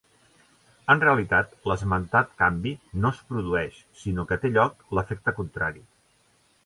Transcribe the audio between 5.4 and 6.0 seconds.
contrari.